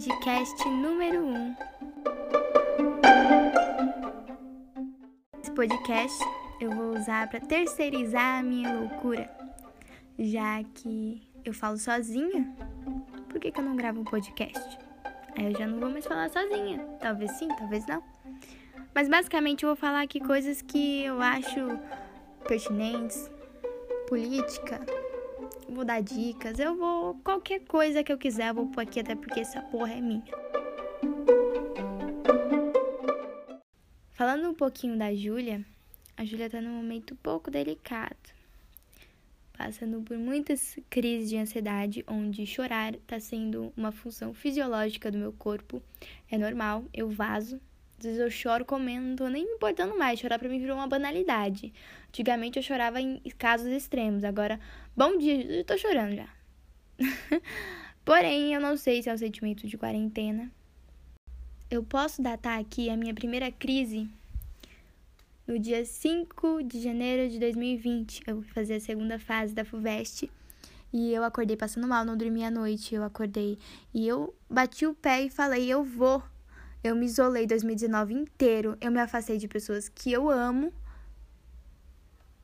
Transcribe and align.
podcast 0.00 0.66
número 0.66 1.26
1. 1.26 1.28
Um. 1.28 1.56
Esse 5.42 5.50
podcast 5.50 6.24
eu 6.58 6.70
vou 6.70 6.96
usar 6.96 7.28
para 7.28 7.38
terceirizar 7.38 8.38
a 8.38 8.42
minha 8.42 8.72
loucura, 8.72 9.30
já 10.18 10.64
que 10.72 11.20
eu 11.44 11.52
falo 11.52 11.76
sozinha. 11.76 12.50
Por 13.28 13.38
que, 13.38 13.52
que 13.52 13.60
eu 13.60 13.64
não 13.64 13.76
gravo 13.76 14.00
um 14.00 14.04
podcast? 14.04 14.78
Aí 15.36 15.52
eu 15.52 15.58
já 15.58 15.66
não 15.66 15.78
vou 15.78 15.90
mais 15.90 16.06
falar 16.06 16.30
sozinha. 16.30 16.78
Talvez 16.98 17.32
sim, 17.32 17.48
talvez 17.48 17.86
não. 17.86 18.02
Mas 18.94 19.06
basicamente 19.06 19.64
eu 19.64 19.68
vou 19.68 19.76
falar 19.76 20.00
aqui 20.00 20.18
coisas 20.18 20.62
que 20.62 21.04
eu 21.04 21.20
acho 21.20 21.78
pertinentes, 22.48 23.30
política, 24.08 24.80
vou 25.70 25.84
dar 25.84 26.00
dicas, 26.00 26.58
eu 26.58 26.76
vou. 26.76 27.14
Qualquer 27.24 27.60
coisa 27.60 28.02
que 28.02 28.12
eu 28.12 28.18
quiser, 28.18 28.48
eu 28.48 28.54
vou 28.54 28.66
pôr 28.66 28.82
aqui, 28.82 29.00
até 29.00 29.14
porque 29.14 29.40
essa 29.40 29.62
porra 29.62 29.92
é 29.92 30.00
minha. 30.00 30.24
Falando 34.12 34.50
um 34.50 34.54
pouquinho 34.54 34.98
da 34.98 35.14
Júlia, 35.14 35.64
a 36.16 36.24
Júlia 36.24 36.50
tá 36.50 36.60
num 36.60 36.76
momento 36.76 37.16
pouco 37.16 37.50
delicado. 37.50 38.16
Passando 39.56 40.02
por 40.02 40.18
muitas 40.18 40.78
crises 40.90 41.30
de 41.30 41.36
ansiedade, 41.36 42.04
onde 42.06 42.46
chorar 42.46 42.94
tá 43.06 43.18
sendo 43.18 43.72
uma 43.76 43.92
função 43.92 44.34
fisiológica 44.34 45.10
do 45.10 45.18
meu 45.18 45.32
corpo. 45.32 45.82
É 46.30 46.36
normal, 46.36 46.84
eu 46.92 47.08
vazo, 47.08 47.60
às 48.00 48.04
vezes 48.04 48.18
eu 48.18 48.30
choro 48.30 48.64
comendo, 48.64 49.08
não 49.08 49.16
tô 49.16 49.28
nem 49.28 49.44
me 49.44 49.52
importando 49.52 49.96
mais. 49.96 50.18
Chorar 50.18 50.38
pra 50.38 50.48
mim 50.48 50.58
virou 50.58 50.76
uma 50.76 50.86
banalidade. 50.86 51.70
Antigamente 52.08 52.58
eu 52.58 52.62
chorava 52.62 52.98
em 52.98 53.20
casos 53.36 53.66
extremos. 53.68 54.24
Agora, 54.24 54.58
bom 54.96 55.18
dia, 55.18 55.58
eu 55.58 55.64
tô 55.64 55.76
chorando 55.76 56.16
já. 56.16 56.28
Porém, 58.02 58.54
eu 58.54 58.60
não 58.60 58.78
sei 58.78 59.02
se 59.02 59.10
é 59.10 59.14
o 59.14 59.18
sentimento 59.18 59.66
de 59.66 59.76
quarentena. 59.76 60.50
Eu 61.70 61.84
posso 61.84 62.22
datar 62.22 62.58
aqui 62.58 62.88
a 62.88 62.96
minha 62.96 63.12
primeira 63.12 63.52
crise 63.52 64.08
no 65.46 65.58
dia 65.58 65.84
5 65.84 66.62
de 66.62 66.80
janeiro 66.80 67.30
de 67.30 67.38
2020. 67.38 68.22
Eu 68.26 68.40
fazer 68.54 68.76
a 68.76 68.80
segunda 68.80 69.18
fase 69.18 69.54
da 69.54 69.62
FUVEST. 69.62 70.30
E 70.90 71.12
eu 71.12 71.22
acordei 71.22 71.56
passando 71.56 71.86
mal, 71.86 72.02
não 72.02 72.16
dormi 72.16 72.42
à 72.44 72.50
noite. 72.50 72.94
Eu 72.94 73.04
acordei 73.04 73.58
e 73.92 74.08
eu 74.08 74.34
bati 74.48 74.86
o 74.86 74.94
pé 74.94 75.22
e 75.22 75.30
falei: 75.30 75.70
Eu 75.70 75.84
vou 75.84 76.22
eu 76.82 76.94
me 76.96 77.06
isolei 77.06 77.46
2019 77.46 78.14
inteiro. 78.14 78.76
Eu 78.80 78.90
me 78.90 79.00
afastei 79.00 79.36
de 79.36 79.46
pessoas 79.46 79.88
que 79.88 80.10
eu 80.12 80.30
amo 80.30 80.72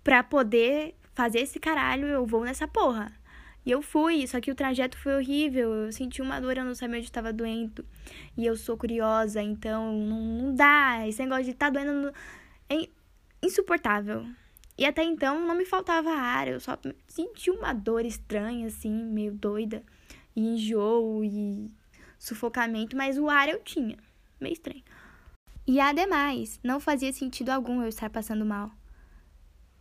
pra 0.04 0.22
poder 0.22 0.94
fazer 1.14 1.40
esse 1.40 1.58
caralho. 1.58 2.06
Eu 2.06 2.26
vou 2.26 2.44
nessa 2.44 2.68
porra. 2.68 3.12
E 3.64 3.70
eu 3.70 3.82
fui, 3.82 4.26
só 4.28 4.40
que 4.40 4.50
o 4.50 4.54
trajeto 4.54 4.96
foi 4.98 5.16
horrível. 5.16 5.72
Eu 5.72 5.92
senti 5.92 6.22
uma 6.22 6.38
dor, 6.40 6.56
eu 6.56 6.64
não 6.64 6.74
sabia 6.74 6.98
onde 6.98 7.06
estava 7.06 7.32
doendo. 7.32 7.84
E 8.36 8.46
eu 8.46 8.56
sou 8.56 8.76
curiosa, 8.76 9.42
então 9.42 9.92
não, 9.92 10.20
não 10.20 10.54
dá. 10.54 11.06
Esse 11.08 11.22
negócio 11.22 11.44
de 11.44 11.50
estar 11.50 11.72
tá 11.72 11.80
doendo 11.80 12.12
é 12.68 12.88
insuportável. 13.42 14.24
E 14.78 14.84
até 14.84 15.02
então 15.02 15.40
não 15.46 15.54
me 15.56 15.64
faltava 15.64 16.10
ar, 16.10 16.46
eu 16.48 16.60
só 16.60 16.78
senti 17.08 17.50
uma 17.50 17.72
dor 17.72 18.04
estranha, 18.04 18.66
assim, 18.66 18.92
meio 18.92 19.32
doida. 19.32 19.82
E 20.36 20.40
enjoo 20.40 21.24
e 21.24 21.70
sufocamento, 22.18 22.94
mas 22.94 23.18
o 23.18 23.28
ar 23.28 23.48
eu 23.48 23.58
tinha 23.60 23.96
meio 24.40 24.52
estranho. 24.52 24.82
E 25.66 25.80
ademais, 25.80 26.60
não 26.62 26.78
fazia 26.78 27.12
sentido 27.12 27.50
algum 27.50 27.82
eu 27.82 27.88
estar 27.88 28.08
passando 28.08 28.46
mal, 28.46 28.70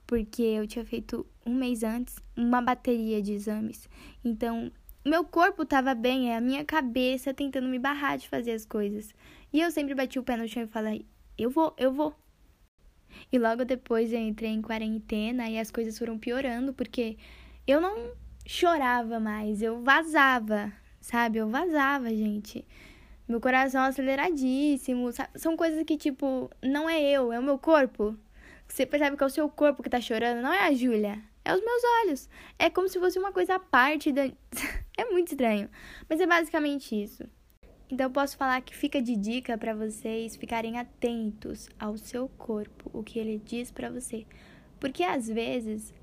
porque 0.08 0.42
eu 0.42 0.66
tinha 0.66 0.84
feito 0.84 1.26
um 1.46 1.54
mês 1.54 1.84
antes 1.84 2.16
uma 2.36 2.60
bateria 2.60 3.22
de 3.22 3.34
exames. 3.34 3.88
Então, 4.24 4.72
meu 5.06 5.24
corpo 5.24 5.62
estava 5.62 5.94
bem, 5.94 6.32
é 6.32 6.38
a 6.38 6.42
minha 6.42 6.66
cabeça 6.66 7.36
tentando 7.36 7.68
me 7.68 7.78
barrar 7.78 8.18
de 8.18 8.28
fazer 8.28 8.52
as 8.52 8.66
coisas. 8.66 9.14
E 9.54 9.62
eu 9.62 9.70
sempre 9.70 9.94
bati 9.94 10.18
o 10.18 10.24
pé 10.24 10.36
no 10.36 10.48
chão 10.48 10.64
e 10.64 10.68
falei: 10.68 11.06
eu 11.38 11.52
vou, 11.52 11.76
eu 11.78 11.94
vou. 11.94 12.16
E 13.32 13.38
logo 13.38 13.64
depois 13.64 14.12
eu 14.12 14.20
entrei 14.20 14.50
em 14.50 14.64
quarentena 14.64 15.48
e 15.48 15.60
as 15.60 15.70
coisas 15.70 15.98
foram 16.00 16.18
piorando, 16.18 16.74
porque 16.74 17.16
eu 17.68 17.80
não 17.80 18.12
chorava 18.44 19.20
mais, 19.20 19.62
eu 19.62 19.84
vazava, 19.84 20.74
sabe? 21.00 21.38
Eu 21.38 21.48
vazava, 21.48 22.10
gente 22.10 22.66
meu 23.28 23.42
coração 23.42 23.84
aceleradíssimo. 23.84 25.12
Sabe? 25.12 25.30
São 25.36 25.58
coisas 25.58 25.84
que, 25.84 25.98
tipo, 25.98 26.50
não 26.62 26.90
é 26.90 27.02
eu, 27.02 27.32
é 27.32 27.40
o 27.40 27.44
meu 27.44 27.58
corpo. 27.58 28.18
Você 28.68 28.86
percebe 28.86 29.18
que 29.18 29.24
é 29.24 29.28
o 29.28 29.30
seu 29.30 29.50
corpo 29.50 29.84
que 29.84 29.90
tá 29.90 30.02
chorando, 30.02 30.42
não 30.42 30.52
é 30.52 30.68
a 30.68 30.74
Júlia. 30.74 31.22
É 31.44 31.54
os 31.54 31.62
meus 31.62 31.82
olhos. 32.04 32.30
É 32.58 32.70
como 32.70 32.90
se 32.90 33.00
fosse 33.00 33.20
uma 33.20 33.32
coisa 33.32 33.56
à 33.56 33.60
parte 33.60 34.12
da. 34.12 34.24
é 34.98 35.06
muito 35.12 35.30
estranho. 35.32 35.70
Mas 36.10 36.20
é 36.20 36.26
basicamente 36.26 37.02
isso. 37.02 37.24
Então 37.88 38.08
eu 38.08 38.12
posso 38.12 38.36
falar 38.36 38.62
que 38.62 38.76
fica 38.76 39.00
de 39.00 39.16
dica 39.16 39.56
para 39.56 39.76
vocês 39.76 40.36
ficarem 40.36 40.80
atentos 40.80 41.70
ao 41.80 41.96
seu 41.98 42.28
corpo, 42.28 42.90
o 42.92 43.04
que 43.04 43.20
ele 43.20 43.38
diz 43.38 43.72
para 43.72 43.92
você. 43.92 44.26
Porque 44.80 45.04
às 45.04 45.28
vezes, 45.28 45.94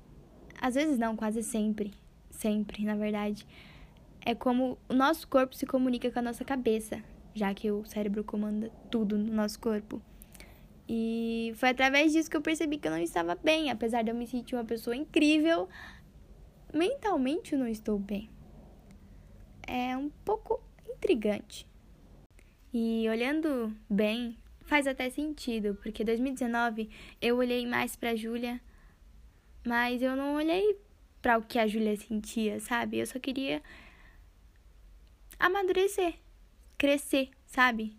às 0.61 0.75
vezes 0.75 0.97
não, 0.97 1.17
quase 1.17 1.43
sempre, 1.43 1.93
sempre, 2.29 2.85
na 2.85 2.95
verdade, 2.95 3.45
é 4.25 4.33
como 4.33 4.77
o 4.87 4.93
nosso 4.93 5.27
corpo 5.27 5.53
se 5.53 5.65
comunica 5.65 6.09
com 6.09 6.19
a 6.19 6.21
nossa 6.21 6.45
cabeça 6.45 7.03
já 7.33 7.53
que 7.53 7.71
o 7.71 7.85
cérebro 7.85 8.23
comanda 8.23 8.69
tudo 8.89 9.17
no 9.17 9.33
nosso 9.33 9.59
corpo. 9.59 10.01
E 10.87 11.53
foi 11.55 11.69
através 11.69 12.11
disso 12.11 12.29
que 12.29 12.37
eu 12.37 12.41
percebi 12.41 12.77
que 12.77 12.87
eu 12.87 12.91
não 12.91 12.99
estava 12.99 13.35
bem, 13.35 13.71
apesar 13.71 14.03
de 14.03 14.11
eu 14.11 14.15
me 14.15 14.27
sentir 14.27 14.55
uma 14.55 14.65
pessoa 14.65 14.95
incrível, 14.95 15.67
mentalmente 16.73 17.53
eu 17.53 17.59
não 17.59 17.67
estou 17.67 17.97
bem. 17.97 18.29
É 19.65 19.95
um 19.97 20.09
pouco 20.25 20.61
intrigante. 20.87 21.67
E 22.73 23.07
olhando 23.09 23.73
bem, 23.89 24.37
faz 24.61 24.87
até 24.87 25.09
sentido, 25.09 25.77
porque 25.81 26.03
2019 26.03 26.89
eu 27.21 27.37
olhei 27.37 27.65
mais 27.65 27.95
para 27.95 28.15
Júlia, 28.15 28.59
mas 29.65 30.01
eu 30.01 30.15
não 30.15 30.35
olhei 30.35 30.77
para 31.21 31.37
o 31.37 31.41
que 31.41 31.57
a 31.57 31.67
Júlia 31.67 31.95
sentia, 31.95 32.59
sabe? 32.59 32.97
Eu 32.97 33.05
só 33.05 33.17
queria 33.19 33.63
amadurecer 35.39 36.15
crescer, 36.83 37.29
sabe? 37.45 37.95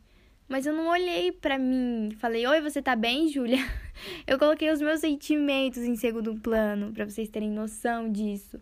Mas 0.47 0.67
eu 0.67 0.75
não 0.75 0.89
olhei 0.89 1.33
para 1.33 1.59
mim 1.59 2.11
falei: 2.19 2.47
"Oi, 2.47 2.61
você 2.61 2.83
tá 2.83 2.95
bem, 2.95 3.29
Júlia?". 3.29 3.57
Eu 4.27 4.39
coloquei 4.39 4.71
os 4.71 4.83
meus 4.83 5.01
sentimentos 5.01 5.83
em 5.83 5.97
segundo 5.97 6.35
plano 6.35 6.93
para 6.93 7.09
vocês 7.09 7.31
terem 7.31 7.51
noção 7.51 8.13
disso. 8.13 8.61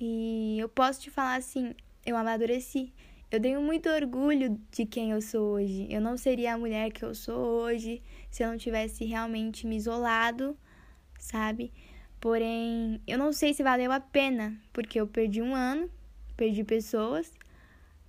E 0.00 0.56
eu 0.58 0.68
posso 0.68 1.00
te 1.02 1.10
falar 1.10 1.36
assim, 1.36 1.74
eu 2.06 2.16
amadureci. 2.16 2.92
Eu 3.30 3.40
tenho 3.40 3.60
muito 3.60 3.88
orgulho 3.88 4.58
de 4.72 4.86
quem 4.86 5.10
eu 5.10 5.20
sou 5.20 5.54
hoje. 5.56 5.86
Eu 5.90 6.00
não 6.00 6.16
seria 6.16 6.54
a 6.54 6.58
mulher 6.58 6.90
que 6.90 7.04
eu 7.04 7.14
sou 7.14 7.38
hoje 7.38 8.02
se 8.30 8.42
eu 8.42 8.48
não 8.48 8.56
tivesse 8.56 9.04
realmente 9.04 9.66
me 9.66 9.76
isolado, 9.76 10.56
sabe? 11.18 11.70
Porém, 12.18 13.00
eu 13.06 13.18
não 13.18 13.32
sei 13.32 13.52
se 13.52 13.62
valeu 13.62 13.92
a 13.92 14.00
pena, 14.00 14.56
porque 14.72 14.98
eu 14.98 15.06
perdi 15.06 15.42
um 15.42 15.54
ano, 15.54 15.90
perdi 16.36 16.64
pessoas 16.64 17.30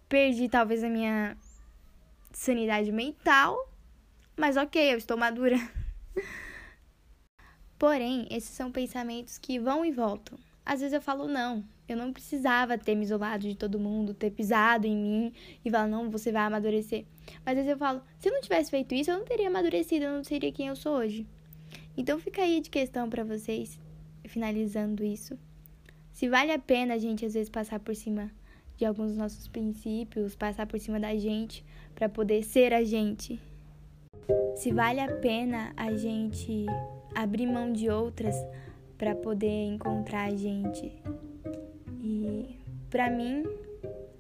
Perdi 0.10 0.50
talvez 0.50 0.84
a 0.84 0.90
minha 0.90 1.38
sanidade 2.34 2.92
mental, 2.92 3.56
mas 4.36 4.58
ok, 4.58 4.94
eu 4.94 4.98
estou 4.98 5.16
madura. 5.16 5.56
Porém, 7.78 8.28
esses 8.32 8.50
são 8.50 8.72
pensamentos 8.72 9.38
que 9.38 9.60
vão 9.60 9.86
e 9.86 9.92
voltam. 9.92 10.36
Às 10.66 10.80
vezes 10.82 10.94
eu 10.94 11.02
falo, 11.02 11.28
não, 11.28 11.64
eu 11.88 11.96
não 11.96 12.12
precisava 12.12 12.76
ter 12.76 12.96
me 12.96 13.04
isolado 13.04 13.48
de 13.48 13.56
todo 13.56 13.80
mundo, 13.80 14.16
ter 14.16 14.32
pisado 14.32 14.88
em 14.88 14.98
mim 14.98 15.34
e 15.64 15.70
falar, 15.70 15.88
não, 15.88 16.10
você 16.10 16.32
vai 16.32 16.42
amadurecer. 16.42 17.06
Mas 17.46 17.58
às 17.58 17.66
vezes 17.66 17.72
eu 17.72 17.78
falo, 17.78 18.02
se 18.18 18.30
eu 18.30 18.34
não 18.34 18.42
tivesse 18.42 18.72
feito 18.72 18.96
isso, 18.96 19.12
eu 19.12 19.18
não 19.20 19.26
teria 19.26 19.48
amadurecido, 19.48 20.06
eu 20.06 20.12
não 20.12 20.24
seria 20.24 20.52
quem 20.52 20.70
eu 20.70 20.76
sou 20.76 20.98
hoje. 20.98 21.28
Então 21.96 22.18
fica 22.18 22.42
aí 22.42 22.62
de 22.62 22.72
questão 22.72 23.08
para 23.08 23.24
vocês, 23.24 23.80
finalizando 24.26 25.04
isso. 25.04 25.38
Se 26.12 26.28
vale 26.28 26.52
a 26.52 26.58
pena 26.58 26.96
a 26.96 26.98
gente 26.98 27.24
às 27.24 27.36
vezes 27.36 27.50
passar 27.50 27.80
por 27.80 27.96
cima 27.96 28.32
de 28.80 28.86
alguns 28.86 29.10
dos 29.10 29.18
nossos 29.18 29.46
princípios, 29.50 30.38
passar 30.38 30.66
por 30.66 30.80
cima 30.80 30.98
da 30.98 31.14
gente 31.18 31.66
para 31.94 32.08
poder 32.08 32.44
ser 32.44 32.74
a 32.74 32.82
gente. 32.82 33.38
Se 34.56 34.72
vale 34.72 35.02
a 35.02 35.18
pena 35.18 35.74
a 35.76 35.94
gente 35.98 36.66
abrir 37.14 37.46
mão 37.46 37.74
de 37.74 37.90
outras 37.90 38.34
para 38.98 39.14
poder 39.14 39.66
encontrar 39.66 40.30
a 40.30 40.36
gente. 40.36 40.94
E 42.02 42.56
para 42.90 43.10
mim, 43.10 43.44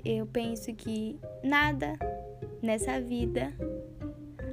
eu 0.04 0.26
penso 0.26 0.74
que 0.74 1.18
nada 1.42 1.98
nessa 2.62 3.00
vida 3.00 3.54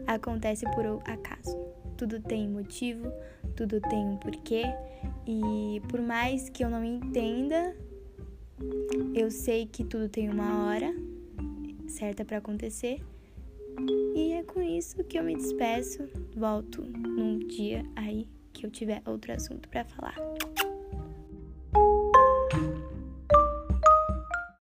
acontece 0.06 0.64
por 0.70 0.86
acaso. 1.04 1.58
Tudo 1.96 2.20
tem 2.20 2.48
motivo, 2.48 3.10
tudo 3.56 3.80
tem 3.80 4.06
um 4.06 4.18
porquê, 4.18 4.62
e 5.26 5.82
por 5.88 6.00
mais 6.00 6.48
que 6.48 6.62
eu 6.62 6.70
não 6.70 6.84
entenda 6.84 7.74
eu 9.14 9.30
sei 9.30 9.66
que 9.66 9.84
tudo 9.84 10.08
tem 10.08 10.28
uma 10.28 10.66
hora 10.66 10.94
certa 11.88 12.24
para 12.24 12.38
acontecer. 12.38 13.00
E 14.14 14.32
é 14.32 14.42
com 14.42 14.60
isso 14.62 15.02
que 15.04 15.18
eu 15.18 15.24
me 15.24 15.34
despeço. 15.34 16.08
Volto 16.34 16.82
num 16.82 17.38
dia 17.38 17.84
aí 17.94 18.28
que 18.52 18.64
eu 18.64 18.70
tiver 18.70 19.02
outro 19.06 19.32
assunto 19.32 19.68
para 19.68 19.84
falar. 19.84 20.16